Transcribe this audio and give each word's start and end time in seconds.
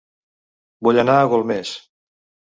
Vull 0.87 1.01
anar 1.01 1.17
a 1.17 1.27
Golmés 1.33 1.75